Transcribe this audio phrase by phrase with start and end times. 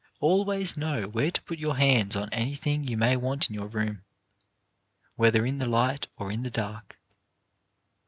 [0.19, 4.03] Always know where to put your hands on anything you may want in your room,
[5.15, 6.97] whether in the light or in the dark.